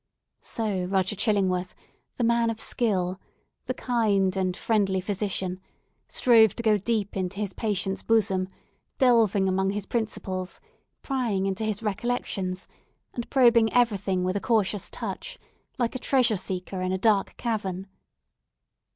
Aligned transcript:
So 0.41 0.85
Roger 0.85 1.15
Chillingworth—the 1.15 2.23
man 2.23 2.49
of 2.49 2.59
skill, 2.59 3.19
the 3.67 3.75
kind 3.75 4.35
and 4.35 4.57
friendly 4.57 4.99
physician—strove 4.99 6.55
to 6.55 6.63
go 6.63 6.79
deep 6.79 7.15
into 7.15 7.39
his 7.39 7.53
patient's 7.53 8.01
bosom, 8.01 8.47
delving 8.97 9.47
among 9.47 9.69
his 9.69 9.85
principles, 9.85 10.59
prying 11.03 11.45
into 11.45 11.63
his 11.63 11.83
recollections, 11.83 12.67
and 13.13 13.29
probing 13.29 13.71
everything 13.73 14.23
with 14.23 14.35
a 14.35 14.41
cautious 14.41 14.89
touch, 14.89 15.37
like 15.77 15.93
a 15.93 15.99
treasure 15.99 16.35
seeker 16.35 16.81
in 16.81 16.91
a 16.91 16.97
dark 16.97 17.37
cavern. 17.37 17.85